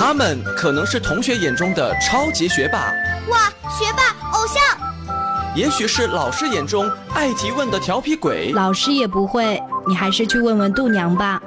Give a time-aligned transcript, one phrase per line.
[0.00, 2.90] 他们可能是同学眼中的超级学霸，
[3.28, 4.58] 哇，学霸偶像；
[5.54, 11.38] 也许是老师眼中爱提问的调皮鬼，老师也不会，你还是去问问度娘吧。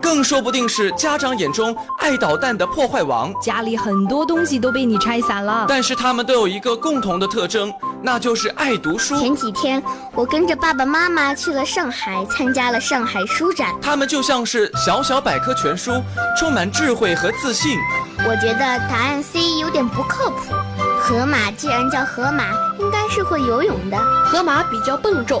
[0.00, 5.66] 更说不定是家长眼中爱捣蛋的破坏王，家里很多东西都被你拆散了。
[5.68, 7.72] 但是他们都有一个共同的特征，
[8.02, 9.18] 那就是爱读书。
[9.18, 9.82] 前几天
[10.12, 13.68] 我跟着爸爸妈妈去了上海，参加了上海书展。
[13.80, 16.02] 他们就像是小小百科全书，
[16.36, 17.78] 充满智慧和自信。
[18.18, 20.52] 我觉得答案 C 有点不靠谱。
[21.00, 22.44] 河马既然叫河马，
[22.78, 23.98] 应该是会游泳的。
[24.24, 25.40] 河马比较笨重。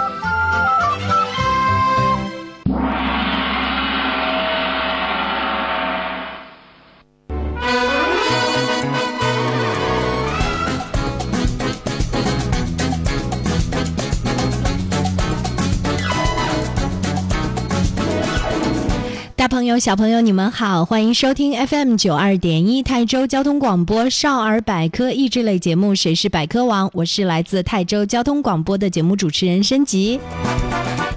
[19.51, 30.21] 朋友、小朋友，你们好，欢迎收听 FM 九二点一泰州交通广播少儿百科益智类节目《谁是百科王》，我是来自泰州交通广播的节目主持人申吉。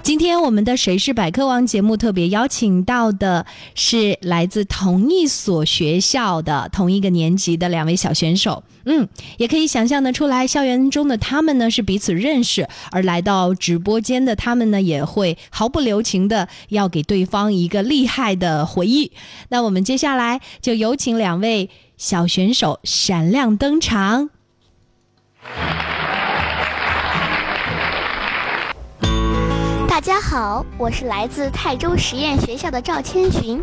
[0.04, 8.62] 今天我们的《谁是百科王》节目特别邀请到的是来自同一所学校的同一个年级的两位小选手。
[8.84, 19.10] 嗯，也可以想象得出来，校园中的他们呢是彼此认识，而来到直播间的他们呢也会毫不留情的要给对方一个厉害的回忆。
[19.48, 24.28] 那我们接下来就有请两位小选手闪亮登场。
[29.94, 33.62] 大家好，我是来自泰州实验学校的赵千寻。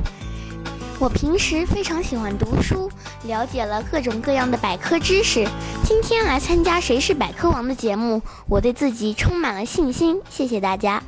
[0.97, 2.89] 我平时非常喜欢读书，
[3.25, 5.45] 了解了各种各样的百科知识。
[5.83, 10.21] 今天来参加《谁是百科王》的节目，我对自己充满了信心。
[10.29, 11.03] 谢谢大家。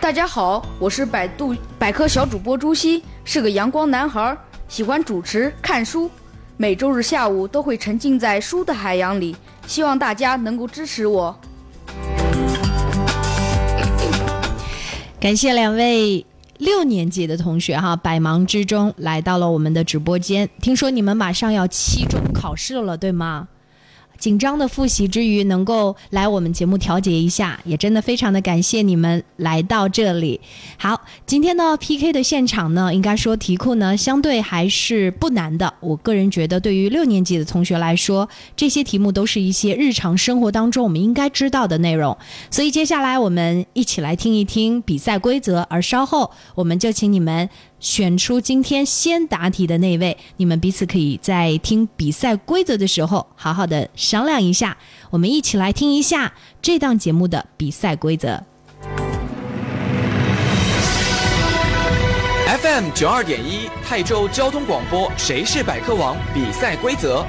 [0.00, 4.34] 大家好，我是百度百科小主播朱熹，是个阳光男孩，
[4.66, 6.10] 喜欢主持、看书，
[6.56, 9.36] 每周日下午都会沉浸在书的海洋里。
[9.66, 11.38] 希望大家能够支持我。
[15.20, 16.24] 感谢两位
[16.56, 20.48] 六年级的同学哈，百忙之中来到了我们的直播间。
[20.62, 23.46] 听说你们马上要期中考试了，对吗？
[24.20, 30.38] 紧张的复习之余，能够来我们节目调节一下，也真的非常的感谢你们来到这里。
[30.78, 35.72] 好，今天呢 PK 的现场呢，应该说题库呢相对还是不难的。
[35.80, 42.14] 我个人觉得，对于六年级的同学来说，这些题目都是一些日常生活当中我们应该知道的内容。
[42.50, 47.48] 所以接下来我们一起来听一听比赛规则，而稍后我们就请你们。
[47.80, 54.76] 选出今天先答题的那位，你们彼此可以在听比赛规则的时候好好的商量一下。
[55.10, 58.42] 我们一起来听一下这档节目的比赛规则。
[62.60, 66.16] FM 九二点一泰州交通广播，谁是百科王？
[66.34, 67.24] 比赛规则：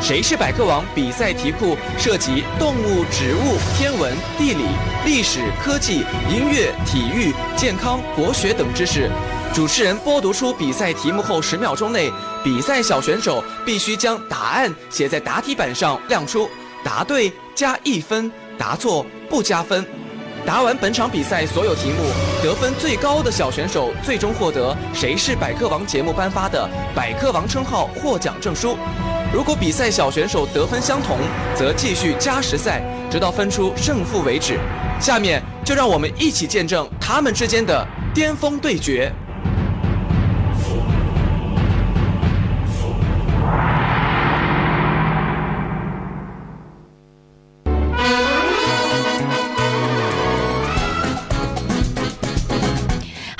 [0.00, 0.82] 谁是百科王？
[0.94, 4.64] 比赛题库涉及动物、植物、天文、地理、
[5.04, 9.10] 历史、科技、音乐、体育、健康、国学等知识。
[9.54, 16.50] 主持人播读出比赛题目后，十秒钟内，比赛小选手必须将答案写在答题板上亮出，
[16.82, 18.28] 答对加一分，
[18.58, 19.86] 答错不加分。
[20.44, 22.02] 答完本场比赛所有题目，
[22.42, 28.76] 得分最高的小选手最终获得《谁是百科王》节目颁发的百科王称号获奖证书。
[29.32, 31.16] 如果比赛小选手得分相同，
[31.54, 34.58] 则继续加时赛，直到分出胜负为止。
[35.00, 39.12] 下面就让我们一起见证他们之间的巅峰对决。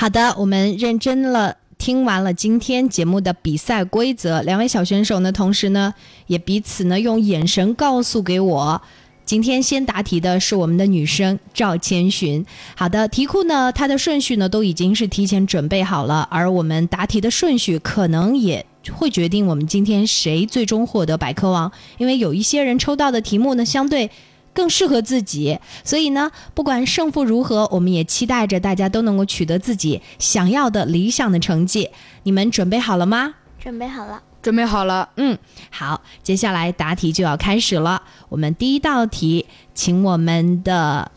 [0.05, 4.43] 好的，我们认真了，听完了今天节目的比赛规则。
[4.43, 5.95] 两位小选手呢，同时呢，
[6.27, 8.83] 也彼此呢用眼神告诉给我，
[9.25, 12.45] 今天先答题的是我们的女生赵千寻。
[12.77, 24.11] 好的，题库呢，它的顺序呢都已经是提前准备好了，而我们答题的顺序可能也会决定我们今天谁最终获得百科王，因为有一些人抽到的题目呢，相对。
[24.55, 31.91] 更适合自己，所以呢，不管胜负如何，我们也期待着大家都能够取得自己想要的理想的成绩。
[32.23, 33.35] 你们准备好了吗？
[33.59, 34.23] 准备好了。
[34.41, 35.09] 准备好了。
[35.17, 35.39] 嗯，
[35.71, 38.03] 好，接下来答题就要开始了。
[38.29, 41.11] 我们第一道题，请我们的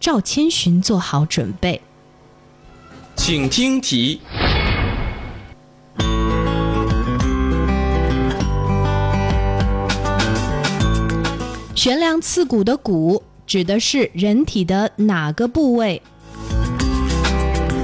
[0.00, 1.80] 赵千寻做好准备。
[3.14, 4.20] 请听题。
[11.82, 16.00] 悬梁刺股的股指的是人体的哪个部位？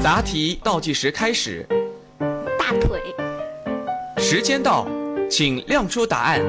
[0.05, 1.67] 答题倒计时开始，
[2.57, 3.01] 大腿，
[4.19, 4.87] 时间到，
[5.29, 6.41] 请亮出答案。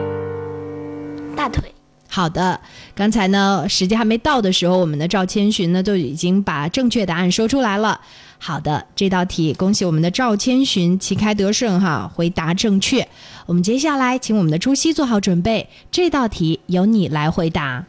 [1.36, 1.74] 大腿，
[2.08, 2.62] 好的，
[2.94, 8.00] 刚才呢时间还没到的时候，我们的赵千寻呢就已经把正确答案说出来了。
[8.42, 13.06] 好的，这道题恭喜我们的赵千寻旗开得胜哈，回答正确。
[13.46, 17.84] 我们接下来请我们的朱熹做好准备，这道题由你来回答。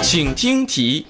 [0.00, 1.04] 请听题。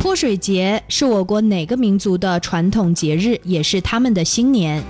[0.00, 4.82] 泼水节是我国哪个民族的传统节日，也是他们的新年？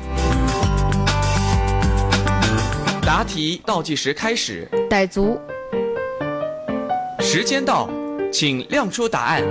[3.03, 5.39] 答题倒计时开始，傣族，
[7.21, 7.89] 时间到，
[8.39, 9.43] 请亮出答案。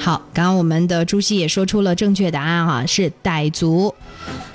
[0.00, 3.94] 好，刚刚我们的朱熹也说出了正确答案哈，是傣族。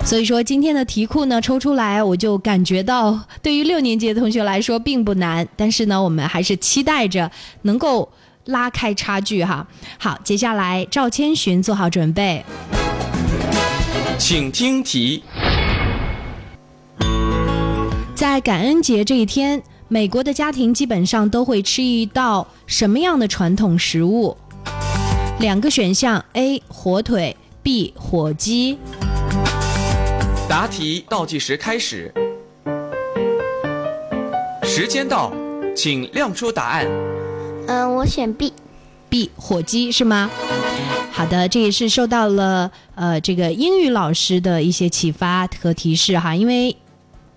[0.04, 7.30] 所以说今天的题库呢抽出来，我就感觉到对于六年级的同学来说并不难，但是呢，我们还是期待着
[7.62, 8.10] 能够
[8.46, 9.64] 拉开差距哈。
[9.96, 12.44] 好，接下来赵千寻做好准备，
[14.18, 15.22] 请听题。
[18.16, 24.36] 在感恩节这一天，美国的家庭基本上都会吃一道什么样的传统食物？
[25.40, 26.62] 两个选项：A.
[26.68, 27.92] 火腿，B.
[27.96, 28.78] 火鸡。
[30.48, 32.14] 答题倒计时开始，
[34.62, 35.32] 时间到，
[35.74, 36.86] 请亮出答案。
[37.66, 38.52] 嗯、我选 B。
[39.08, 40.30] B 火鸡是吗？
[41.10, 46.76] 好的，这也是受到了呃这个英语老师的一些启发和提示哈，因为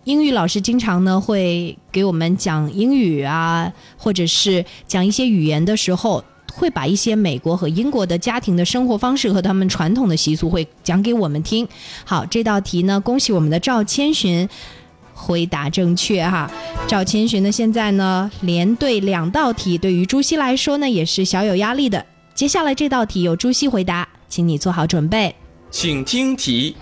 [0.06, 6.24] 英语老师经常呢会给我们讲英语啊，或者是讲一些语言的时候，
[6.54, 11.68] 会把一些美国和英国的家庭的生活方式和他们传统的习俗会讲给我们听。
[12.04, 14.48] 好，这道题呢，恭喜我们的赵千寻。
[15.16, 16.52] 回答正确哈，
[16.88, 22.04] 赵千寻呢现在呢连对两道题，对于朱熹来说呢也是小有压力的。
[22.34, 25.34] 接下来这道题由朱熹回答，请你做好准备。
[25.70, 26.76] 请听题。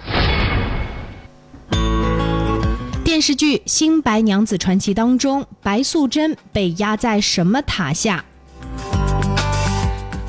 [3.21, 8.25] 电视剧《新白娘子传奇》当中，白素贞被压在什么塔下？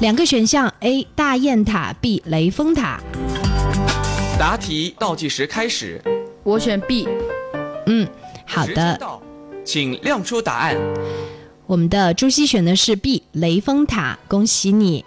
[0.00, 1.02] 两个选项：A.
[1.14, 2.22] 大雁塔，B.
[2.26, 3.00] 雷峰塔。
[4.38, 6.02] 答题倒计时开始，
[6.42, 7.08] 我选 B。
[7.86, 8.06] 嗯，
[8.44, 9.00] 好的，
[9.64, 10.76] 请亮出答案。
[11.64, 15.02] 我们的朱熹选的是 B 雷峰塔，恭喜你。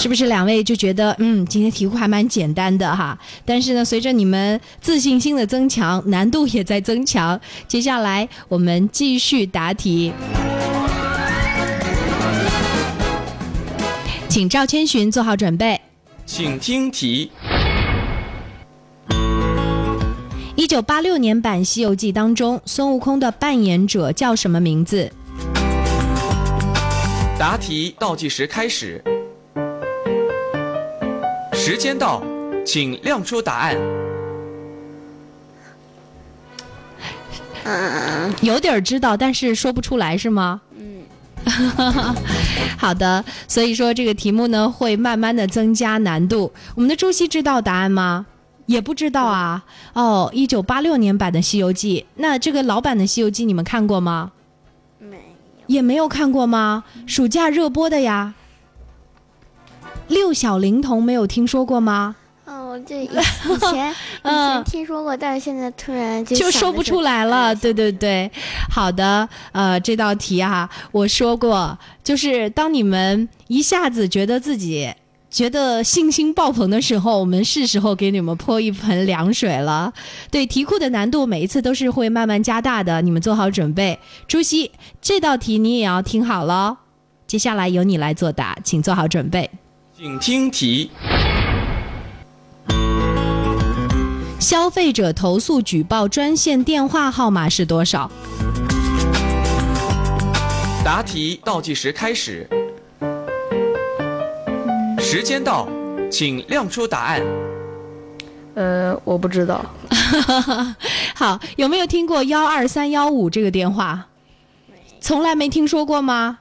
[0.00, 3.18] 是不是两位就觉得，嗯，今天题库还蛮简单的哈？
[3.44, 7.38] 但是呢，随着你们自信心的增强，难度也在增强。
[7.68, 10.10] 接下来我们继续答题，
[14.26, 15.78] 请赵千寻做好准备。
[16.24, 17.30] 请听题。
[20.56, 25.12] 一九八六年版《西游记》当中，孙悟空的扮演者叫什么名字？
[27.38, 29.04] 答题倒计时开始，
[31.62, 32.22] 时间到，
[32.64, 33.76] 请亮出答案。
[37.64, 40.62] 嗯，有点儿知道，但是说不出来，是吗？
[40.78, 41.02] 嗯，
[42.78, 43.22] 好的。
[43.46, 46.50] 所以说这个题目呢，会慢慢的增加难度。
[46.74, 48.24] 我们的朱熹知道答案吗？
[48.64, 49.62] 也不知道啊。
[49.92, 54.32] 哦，一九八六年版的《西游记》，那这个老版的《西游记》你们看过吗？
[54.98, 55.22] 没有。
[55.66, 56.84] 也没有看过吗？
[57.06, 58.32] 暑假热播的呀。
[60.10, 62.16] 六小龄童没有听说过吗？
[62.44, 67.54] 哦，这以以前 以嗯前听说过，但是现在突然就就说不出来了。
[67.54, 68.30] 对对，对对，
[68.68, 74.92] 好的，呃，这道题啊，我说过，就是当你们一下子觉得自己
[75.30, 79.92] 觉得信心爆棚的时候，我们是时候给你们泼一盆凉水了。
[80.28, 83.96] 对，题库的难度每一次都是会慢慢加大的，你们做好准备。
[84.26, 86.78] 朱熹，这道题你也要听好了，
[87.28, 89.48] 接下来由你来作答，请做好准备。
[90.02, 90.90] 请听题。
[94.40, 98.10] 消费者投诉举报专线电话号码是多少？
[100.82, 102.48] 答题倒计时开始，
[104.98, 105.68] 时间到，
[106.10, 107.22] 请亮出答案。
[108.54, 109.62] 呃，我不知道。
[111.14, 114.06] 好，有没有听过幺二三幺五这个电话？
[114.98, 116.38] 从来没听说过吗？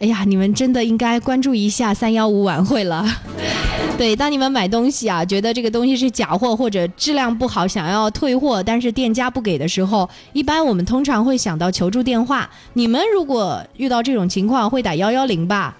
[0.00, 3.04] 哎呀，你们真的应该关注一下三幺五晚会了。
[3.98, 12.48] 对，当你们买东西啊，觉得这个东西是假货或者质量不好，想要退货，但是店家不给的时候，一般我们通常会想到求助电话。
[12.74, 15.76] 你们如果遇到这种情况，会打幺幺零吧？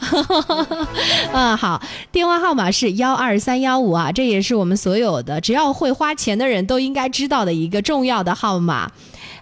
[1.32, 8.90] 嗯，好，电话号码是幺二三幺五啊，这也是我们所有的只要会花钱的人都应该知道的一个重要的号码。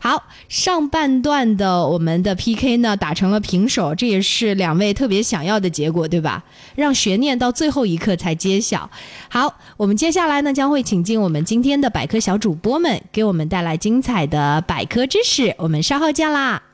[0.01, 6.43] 好，上半段的我们的 PK 呢打成了平手，这也是两位特别想要的结果，对吧？
[6.75, 8.91] 让悬念到最后一刻才揭晓。
[9.31, 15.55] 好，我们接下来呢将会请进我们今天的百科小主播们，给我们带来精彩的百科知识。
[15.57, 16.74] 我们稍后见啦！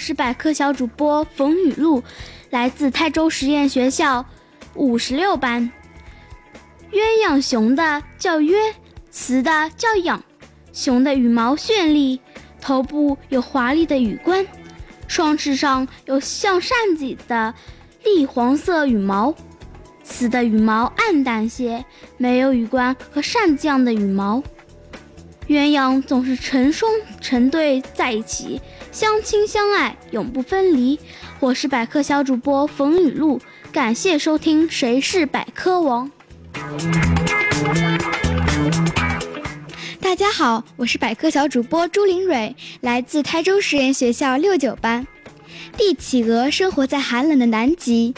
[0.00, 2.02] 是百科小主播冯雨露，
[2.48, 4.24] 来自泰州实验学校
[4.74, 5.70] 五十六班。
[6.90, 8.72] 鸳鸯熊的叫鸳，
[9.10, 10.18] 雌的叫鸯。
[10.72, 12.18] 雄的羽毛绚丽，
[12.62, 14.46] 头部有华丽的羽冠，
[15.06, 17.52] 双翅上有像扇子的
[18.02, 19.34] 栗黄色羽毛。
[20.02, 21.84] 雌的羽毛暗淡些，
[22.16, 24.42] 没有羽冠和扇子样的羽毛。
[25.50, 26.88] 鸳鸯总是成双
[27.20, 28.60] 成对在一起。
[28.92, 30.96] 相亲相爱，永不分离。
[31.40, 33.40] 我是百科小主播冯雨露，
[33.72, 36.08] 感谢收听《谁是百科王》。
[40.00, 45.04] 大家好，我是百科小主播朱林蕊，来自台州实验学校六九班。
[45.76, 48.14] 帝企鹅生活在寒冷的南极。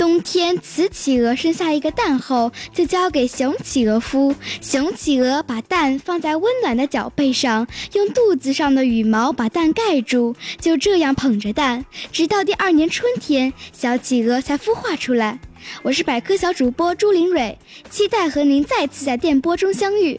[0.00, 4.34] 冬天，雌企鹅生下一个蛋后，就交给雄企鹅孵。
[4.62, 15.38] 雄企鹅把蛋放在温暖的脚背上，用肚子上的羽毛把蛋盖住，就这样捧着蛋，直到第二年春天，小企鹅才孵化出来。
[15.82, 17.58] 我是百科小主播朱林蕊，
[17.90, 20.18] 期待和您再次在电波中相遇。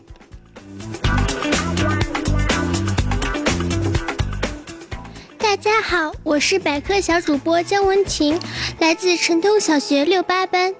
[5.51, 8.39] 大家好，我是百科小主播姜文婷，
[8.79, 10.74] 来自城东小学六八班。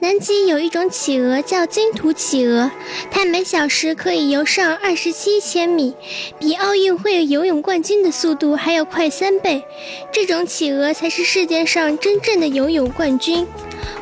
[0.00, 2.68] 南极有一种企鹅叫金图企鹅，
[3.08, 5.94] 它每小时可以游上二十七千米，
[6.40, 9.62] 比奥运会游泳冠军的速度还要快三倍。
[10.10, 13.46] 这种企鹅才是世界上真正的游泳冠军。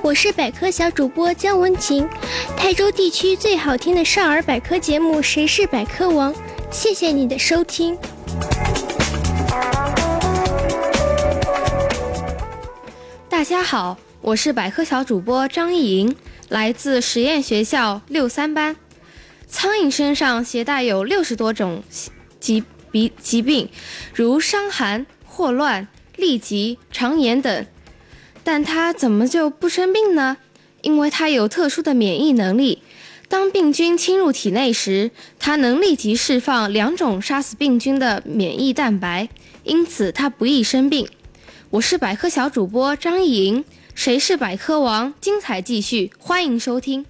[0.00, 2.08] 我是百科小主播姜文婷，
[2.56, 6.32] 泰州地区最好听的少儿百科节目《谁是百科王》，
[6.70, 7.94] 谢谢你的收听。
[13.38, 16.16] 大家好，我是百科小主播张艺莹，
[16.48, 18.74] 来自实验学校六三班。
[19.46, 21.84] 苍蝇身上携带有六十多种
[22.40, 23.68] 疾疾疾病，
[24.12, 27.64] 如伤寒、霍乱、痢疾、肠炎等，
[28.42, 30.38] 但它怎么就不生病呢？
[30.82, 32.82] 因为它有特殊的免疫能力。
[33.28, 39.28] 当病菌侵入体内时，它能立即释放两种杀死病菌的免疫蛋白，
[39.62, 41.08] 因此它不易生病。
[41.70, 43.62] 我是百科小主播张艺莹，
[43.94, 45.12] 谁是百科王？
[45.20, 47.04] 精彩继续，欢迎收听。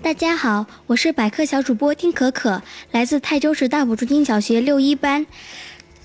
[0.00, 5.26] 大家好，我是百科小主播丁可可，来自泰州市大埔中心小学六一班。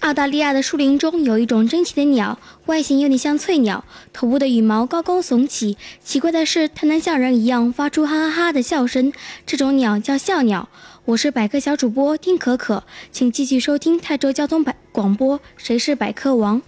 [0.01, 5.77] 澳大利亚的树林中有一种珍奇的鸟，外形有点像翠鸟，头部的羽毛高高耸起。
[6.03, 9.13] 奇怪的是，它能像人一样发出哈哈哈的笑声。
[9.45, 10.67] 这种鸟叫笑鸟。
[11.09, 15.39] 我是百科小主播丁可可，请继续收听泰州交通百广播。
[15.57, 16.61] 谁是百科王？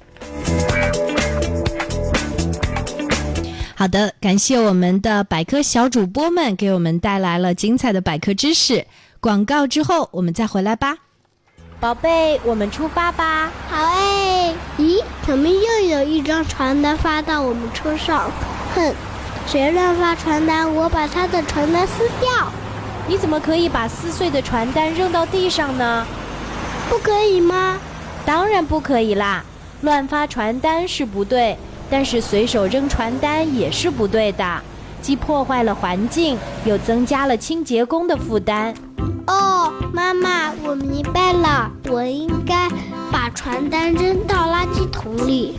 [3.75, 8.87] 好的，感谢我们的百科小主播们给我们带来了精彩的百科知识。
[9.19, 10.97] 广告之后我们再回来吧。
[11.79, 13.51] 宝贝，我们出发吧。
[13.69, 14.55] 好哎。
[14.79, 18.31] 咦，怎么又有一张传单发到我们车上？
[18.73, 18.91] 哼，
[19.45, 22.51] 谁乱发传单，我把他的传单撕掉。
[23.11, 26.07] 你怎么可以把撕碎的传单扔到地上呢？
[26.89, 27.77] 不可以吗？
[28.25, 29.43] 当然不可以啦！
[29.81, 31.57] 乱发传单是不对，
[31.89, 34.61] 但是随手扔传单也是不对的，
[35.01, 38.73] 既破坏了环境，又增加了清洁工的负担。
[39.27, 42.69] 哦，妈妈，我明白了，我应该
[43.11, 45.57] 把传单扔到垃圾桶里。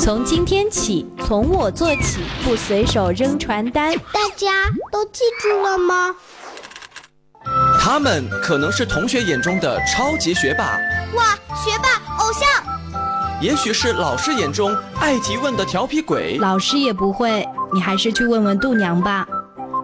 [0.00, 3.92] 从今天起，从我做起，不随手扔传单。
[3.94, 6.14] 大家都记住了吗？
[7.86, 10.64] 他们可能是同学眼中的超级学霸，
[11.14, 12.48] 哇，学霸偶像；
[13.42, 19.28] 也许是老师眼中爱提问的调皮鬼，老师也不会，你还是去问问度娘吧。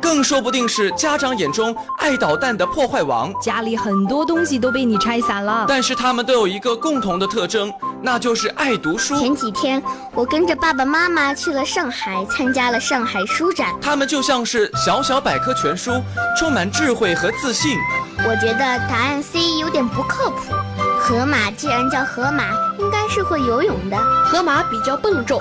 [0.00, 5.66] 更说不定是家长眼中爱捣蛋的破坏王，家里很多东西都被你拆散了。
[5.68, 7.70] 但是他们都有一个共同的特征，
[8.02, 9.18] 那就是爱读书。
[9.18, 13.74] 前几天我跟着爸爸妈妈去了上海，参加了上海书展。
[13.80, 15.92] 他们就像是小小百科全书，
[16.38, 17.76] 充满智慧和自信。
[18.26, 20.54] 我觉得答案 C 有点不靠谱。
[20.98, 22.44] 河马既然叫河马，
[22.78, 23.96] 应该是会游泳的。
[24.24, 25.40] 河马比较笨重。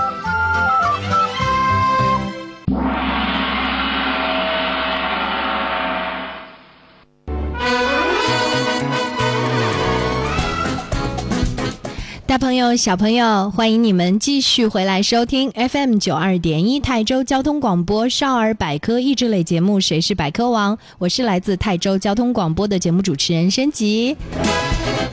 [12.31, 24.15] 大朋友、小朋友，欢迎你们继续回来收听 FM 九二点一泰州交通广播少儿百科益智类节目《谁是百科王》，我是来自泰州交通广播的节目主持人申吉。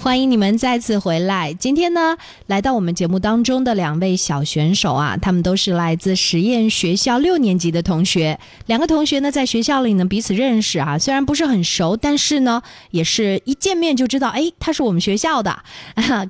[0.01, 1.53] 欢迎你们再次回来。
[1.53, 8.39] 今天呢，来到我们节目当中的两位小选手啊，他们都是来自实验学校六年级的同学。
[8.67, 15.59] 两个同学呢，在学校里呢彼此认识啊，虽然不是很熟，但是呢，也是一见面就知道，哎，他是我们学校的。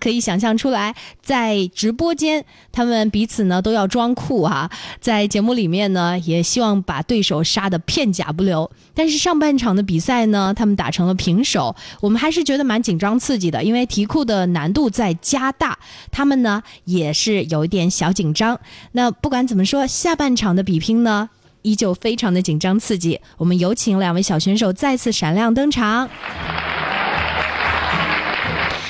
[0.01, 4.69] 可以想象出来，在直播间，他们彼此呢都要装酷啊，
[5.01, 8.69] 在节目里面呢，也希望把对手杀得片甲不留。
[8.93, 13.63] 但是上半场的比赛呢，他们打成了平手，我们还是觉得蛮紧张刺激的。
[13.63, 15.79] 因为题库的难度在加大，
[16.11, 18.59] 他们呢也是有一点小紧张。
[18.93, 21.29] 那不管怎么说，下半场的比拼呢
[21.61, 23.21] 依旧非常的紧张刺激。
[23.37, 26.09] 我们有请两位小选手再次闪亮登场。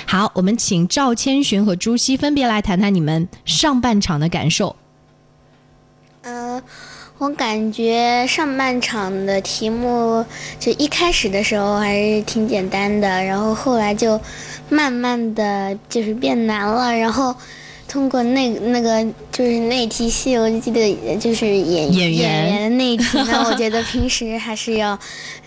[0.07, 4.77] 好，我们请赵千寻和朱熹分别来谈谈你们上半场的感受。
[6.23, 6.63] 嗯。
[7.19, 10.25] 我感觉上半场的题目
[10.61, 14.21] 就一开始的时候还是挺简单的，然后后来就
[14.69, 16.97] 慢慢的就是变难了。
[16.97, 17.35] 然后
[17.89, 24.97] 通过那那个就是那题《西游记》的，就是演演员的那题呢，我觉得平时还是要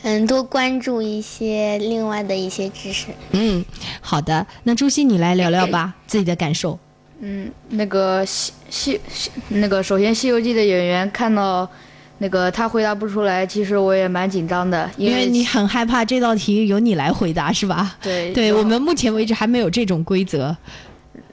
[0.02, 3.06] 嗯多关注一些另外的一些知识。
[3.32, 3.64] 嗯，
[4.02, 6.78] 好的，那朱熹你来聊聊吧， 自己的感受。
[7.22, 11.70] 嗯，那个西西西，那个首先《西游记》的演员看到，
[12.18, 17.96] 那个他回答不出来，其实我也蛮紧张的，因为你很害怕这道题由你来回答，是吧？
[18.02, 20.56] 对，对我们目前为止还没有这种规则。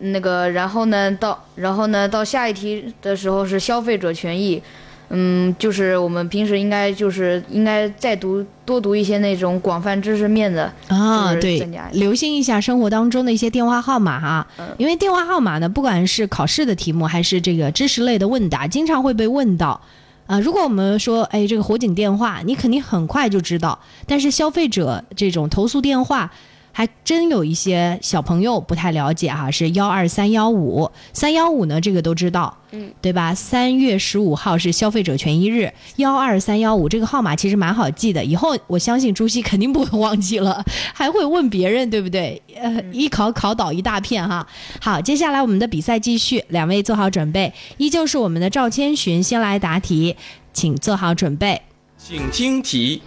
[0.01, 4.63] 那个，然后呢，到然后呢，到下一题的时候是消费者权益。
[5.11, 19.81] 嗯，就是我们平时应该就是应该再读多读一些那种广泛知识面的啊，对，留心一下生活当中的一些电话号码哈，因为电话号码呢，不管是考试的题目还是这个知识类的问答，经常会被问到
[20.27, 20.39] 啊。
[20.41, 26.31] 如果我们说，哎，这个火警电话，你肯定很快就知道，但是消费者这种投诉电话。
[26.79, 33.35] 还真有一些小朋友不太了解哈，是幺二三幺五三幺五呢，这个都知道，嗯，对吧？
[33.35, 40.65] 三月十五号是消费者权益日，幺二三幺五这个号码其实蛮好记的，以后我相信朱熹肯定不会忘记了，
[40.95, 42.41] 还会问别人，对不对？
[42.55, 44.47] 呃，一考考倒一大片哈。
[44.81, 50.15] 好，接下来我们的比赛继续，两位做好准备，依旧是我们的赵千寻先来答题，
[50.53, 51.61] 请做好准备，
[51.97, 53.03] 请听题。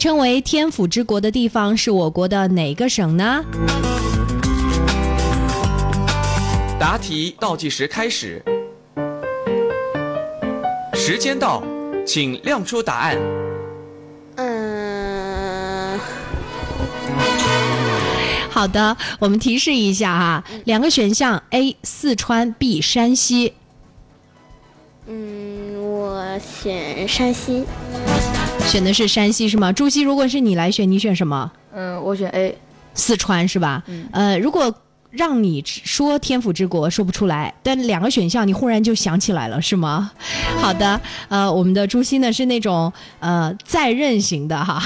[0.00, 3.44] 称为天府之国的地方是我国的哪个省呢？
[6.78, 8.42] 答题倒计时开始。
[10.94, 11.62] 时间到
[12.06, 13.18] 请亮出答案。
[14.36, 16.00] 嗯
[18.48, 23.52] 好的我们提示一下哈两个选项 a 四川 b 山西。
[25.06, 27.66] 嗯我选山西。
[28.68, 29.72] 选的是山西是吗？
[29.72, 31.50] 朱熹，如果是你来选，你选什么？
[31.74, 32.56] 嗯，我选 A。
[32.94, 33.82] 四川是吧？
[33.86, 34.08] 嗯。
[34.12, 34.72] 呃，如果
[35.10, 40.12] 让你说天府之国说不出来，但两个选项你忽然就想起来了是吗？
[40.60, 44.80] 好的，呃，我们的朱熹呢是那种呃在任型的哈。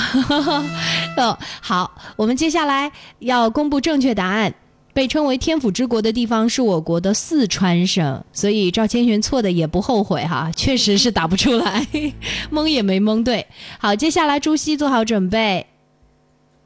[1.18, 4.54] 哦，好，我们接下来要公布正确答案。
[4.94, 11.84] 被称为天府之国的地方是我国的四川省，所以赵千寻错的也不后悔哈， 确实是打不出来，
[12.48, 13.44] 蒙也没蒙对。
[13.78, 15.66] 好，接下来朱熹做好准备，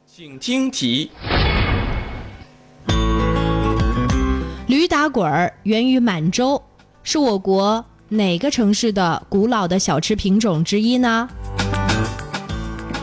[0.05, 1.09] 请听题。
[4.67, 6.61] 驴打滚儿源于满洲，
[7.01, 11.27] 是我国哪个城市的古老的小吃品种之一呢？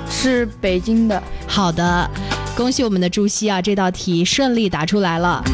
[0.09, 1.21] 是北京的。
[1.49, 2.09] 好的。
[2.57, 3.61] 恭喜我们的朱熹啊！
[3.61, 5.45] 这道题顺利答出来了。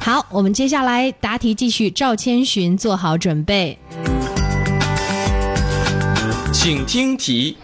[0.00, 1.88] 好，我们接下来答题继续。
[1.88, 3.78] 赵千寻做好准备，
[6.52, 7.56] 请听题。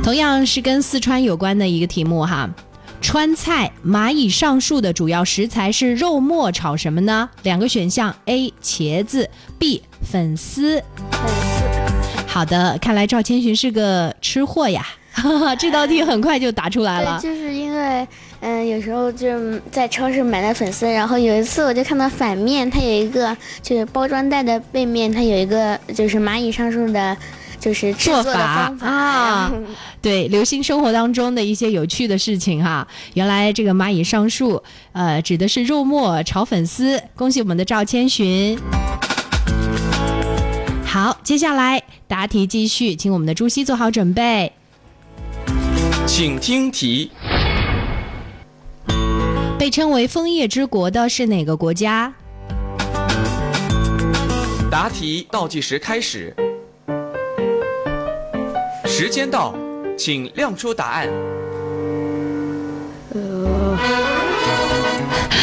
[0.00, 2.48] 同样是跟四川有关的一个题目哈。
[3.00, 7.28] 川菜蚂蚁上树的主要食材是肉末炒什么呢？
[7.42, 8.52] 两个选项：A.
[8.62, 9.82] 茄子，B.
[10.02, 10.80] 粉丝。
[12.38, 14.86] 好的，看来赵千寻是个吃货呀！
[15.58, 17.18] 这道题很快就答出来了。
[17.20, 18.06] 对，就是因为，
[18.38, 27.16] 嗯，有时候就在超市买的粉丝，然后有一次我就看到反面，它有一个就是包装袋的背面，它有一个就是蚂蚁上树的，
[27.58, 29.50] 就是做法啊。
[30.00, 32.86] 对，流行生活当中的一些有趣的事情哈。
[33.14, 37.02] 原来这个蚂蚁上树，呃，指的是肉末炒粉丝。
[37.16, 38.56] 恭喜我们的赵千寻。
[40.88, 44.50] 好，接下来答题继续，请我们的朱熹做好准备。
[46.06, 47.10] 请听题。
[49.58, 52.14] 被称为枫叶之国的是哪个国家？
[54.70, 56.34] 答题倒计时开始，
[58.86, 59.54] 时间到，
[59.98, 61.06] 请亮出答案。
[63.12, 63.78] 呃，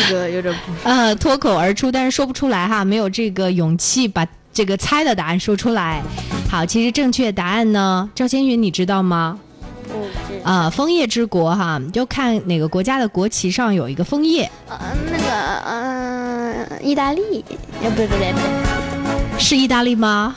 [0.10, 0.90] 这个有点不……
[0.90, 4.28] 呃，脱口而出，但是说不出来哈，没有这个勇气把。
[4.56, 6.02] 这个猜的答案说出来，
[6.50, 9.38] 好，其实正确答案呢，赵千云你知道吗？
[9.84, 14.50] 不知啊，枫叶之国哈，就看哪个国家的国旗上有一个枫叶。
[14.70, 14.78] 呃，
[15.12, 15.30] 那个，
[15.66, 17.44] 嗯，意大利，
[17.84, 20.34] 呃，不对不对不对，是意大利吗？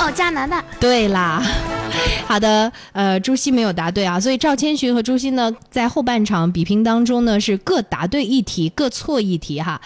[0.00, 0.64] 哦，加拿大。
[0.80, 1.42] 对啦，
[2.26, 9.78] 好的，呃，朱熹没有答对啊，所以赵千寻和朱熹呢，在后半场比拼当中呢，是各答对一题，各错一题哈。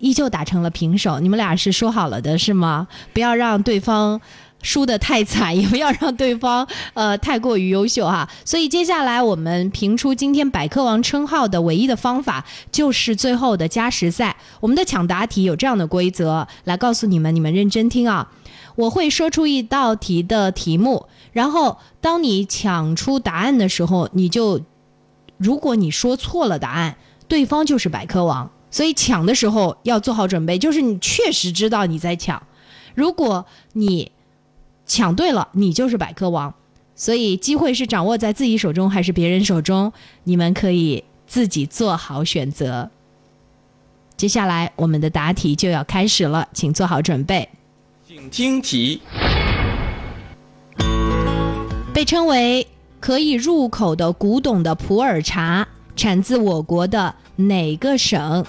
[0.00, 2.88] 依旧打成了平手，你们俩是说好了的，是吗？
[3.12, 4.20] 不要让对方
[4.62, 8.28] 输得太惨， 也不要让对方呃太过于优秀哈。
[8.44, 14.36] 所以接下来我们评出今天百科王称号的唯一的方法，就是最后的加时赛。
[14.60, 18.30] 我们的抢答题有这样的规则，来告诉你们，你们认真听啊！
[18.76, 24.62] 我会说出一道题的题目，然后当你抢出答案的时候，你就
[25.36, 26.96] 如果你说错了答案，
[27.28, 28.50] 对方就是百科王。
[28.70, 32.40] 所以抢的时候要做好准备，就是你确实知道你在抢。
[32.94, 34.12] 如果你
[34.86, 36.54] 抢对了，你就是百科王。
[36.94, 39.90] 所以机会是掌握在自己手中还是别人手中，
[40.24, 42.90] 你们可以自己做好选择。
[44.16, 47.48] 接下来我们的答题就要开始了，请做好准备。
[48.06, 49.00] 请听题。
[51.94, 52.66] 被称为
[53.00, 58.44] 可以入口的古董的普洱茶，产自我国的哪个省？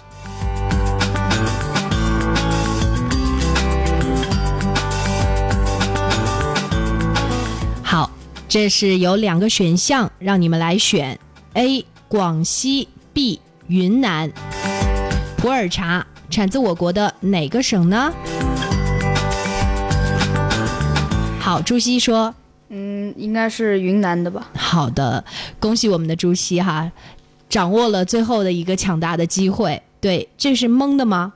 [8.51, 11.17] 这是有两个选项让你们来选
[11.53, 11.85] ：A.
[12.09, 13.39] 广西 B.
[13.67, 14.29] 云南。
[15.37, 18.11] 普洱茶产自我国的哪个省呢？
[21.39, 22.35] 好，朱熹说
[22.67, 25.23] ：“嗯，应该是云南的吧。”好的，
[25.57, 26.91] 恭喜我们的朱熹哈，
[27.47, 29.81] 掌握了最后的一个抢答的机会。
[30.01, 31.31] 对，这是蒙的吗？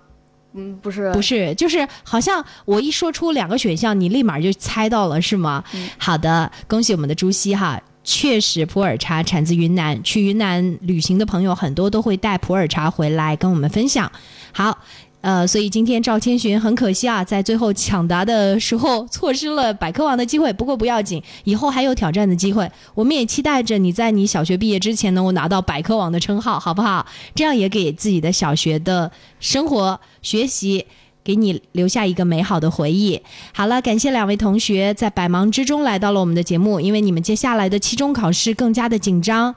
[0.56, 5.64] 嗯，不是，不是，就是好像我一说出两个选项，你立马就猜到了，是吗？
[5.74, 14.12] 嗯，好的，恭喜我们的朱熹哈，确实普洱茶产自云南，去云南旅行的朋友很多都会带普洱茶回来跟我们分享。
[14.52, 14.78] 好。
[15.22, 20.54] 呃，所以今天赵千寻很可惜啊，在最后抢答的时候错失了百科王的机会。
[20.54, 22.72] 不过不要紧，以后还有挑战的机会。
[22.94, 27.04] 我们也期待着你在你小学毕业之前能够拿到百科王的称号，好不好？
[27.34, 30.86] 这样也给自己的小学的生活学习
[31.24, 33.22] 给你留下一个美好的回忆。
[33.54, 39.56] 好了，感谢两位同学在百忙之中来到了我们的节目，因为你们接下来的期中考试更加的紧张。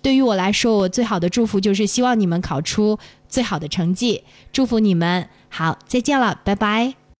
[0.00, 5.28] 对于我来说，我最好的祝福就是希望你们考出最好的成绩，祝福你们。
[5.48, 7.01] 好，再见了，拜拜。